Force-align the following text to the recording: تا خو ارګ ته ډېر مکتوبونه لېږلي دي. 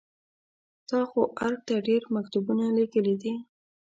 تا 0.89 0.99
خو 1.09 1.21
ارګ 1.45 1.59
ته 1.67 1.75
ډېر 1.87 2.01
مکتوبونه 2.15 2.65
لېږلي 2.77 3.15
دي. 3.21 3.33